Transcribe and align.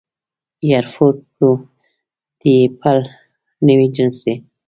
اېرفوډ 0.67 1.15
پرو 1.33 1.51
د 2.39 2.41
اېپل 2.57 2.99
نوی 3.67 3.87
جنس 3.95 4.15
دی 4.23 4.35